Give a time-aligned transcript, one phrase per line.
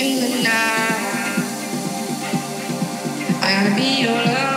[0.00, 0.04] I
[3.42, 4.47] gotta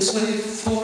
[0.00, 0.79] This way.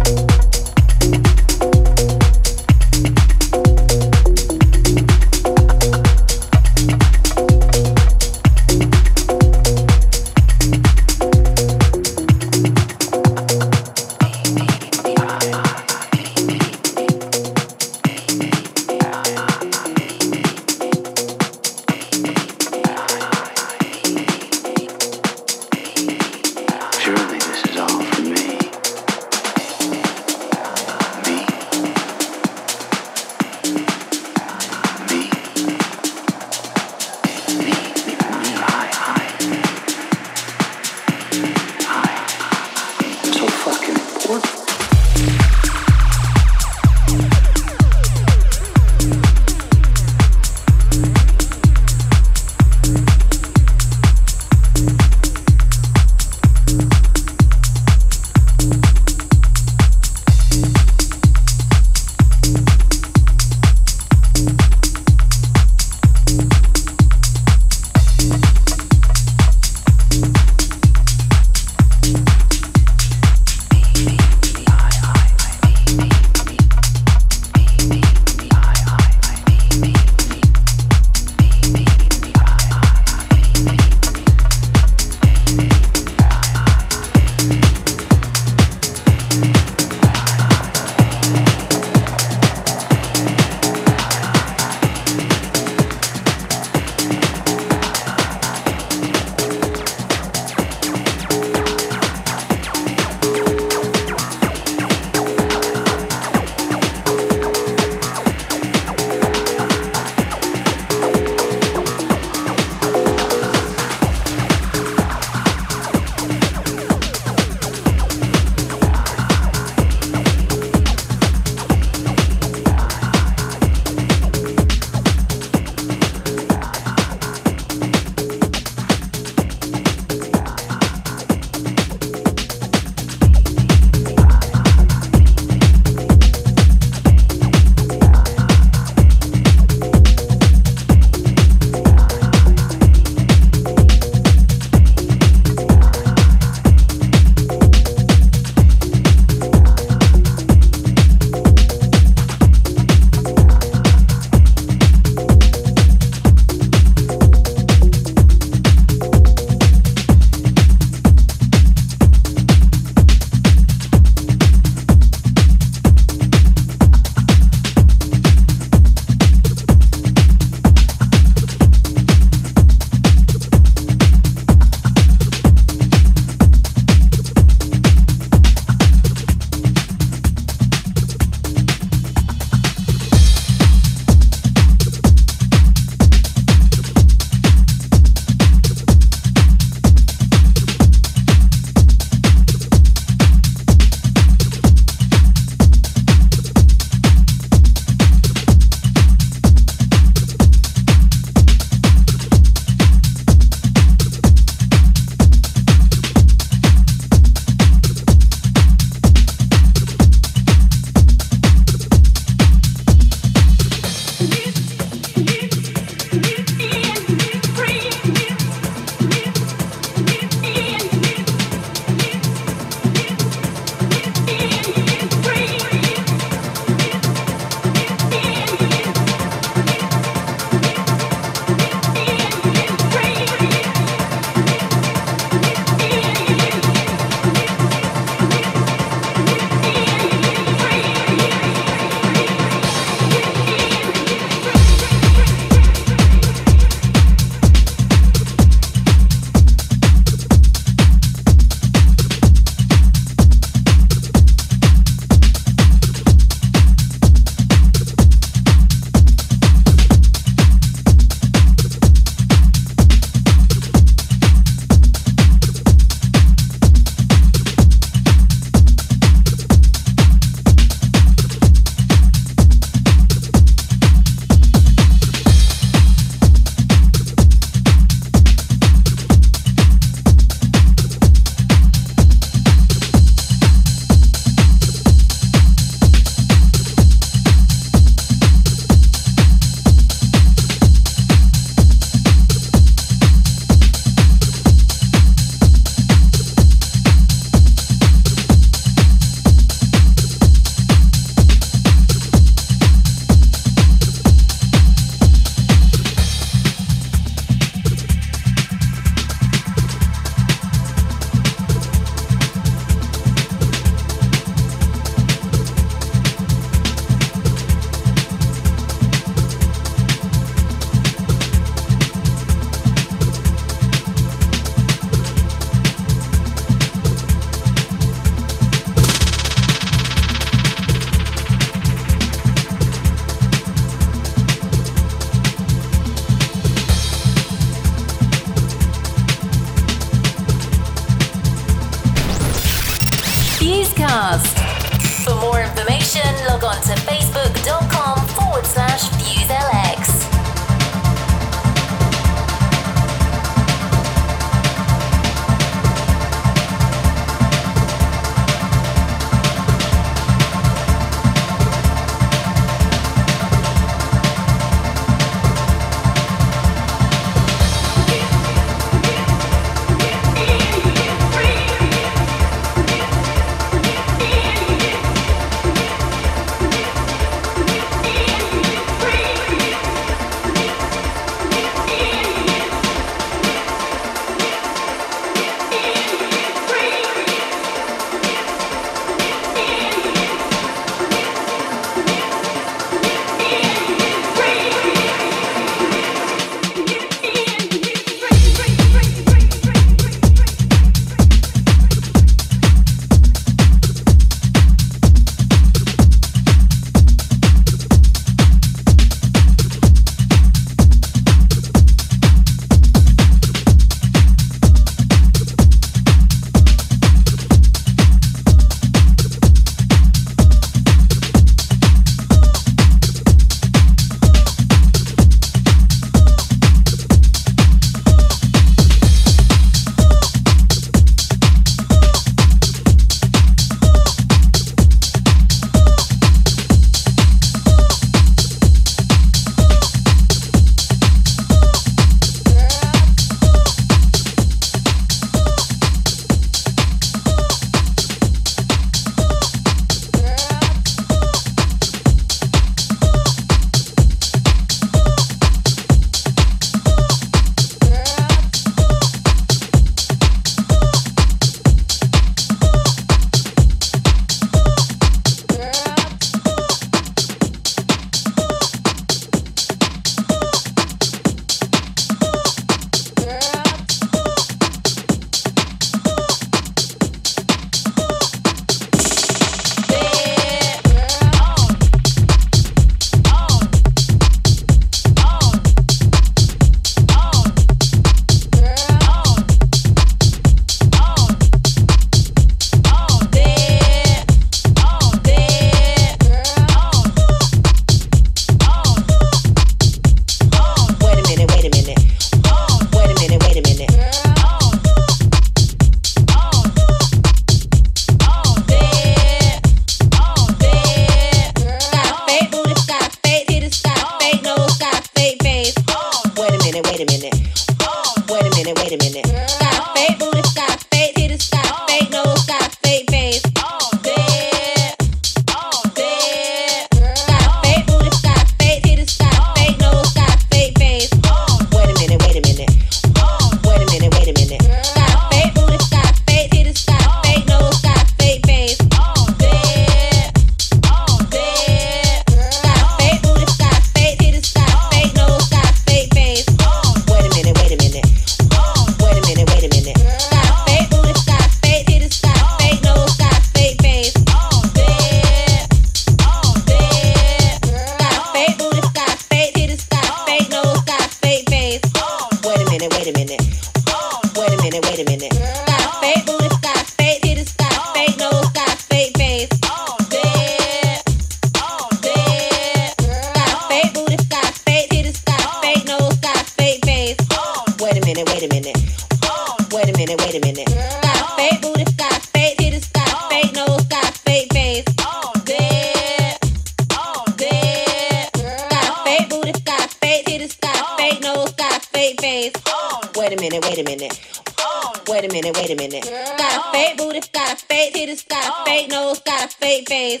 [591.86, 592.32] fake face.
[592.46, 592.80] Oh.
[592.96, 594.00] Wait a minute, wait a minute.
[594.38, 594.72] Oh.
[594.88, 595.84] Wait a minute, wait a minute.
[595.84, 596.92] Got a fake oh.
[596.92, 600.00] booty, got a fake titties, got a fake nose, got a fake face.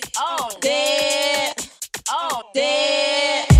[0.60, 1.54] Dead.
[2.54, 3.55] Dead.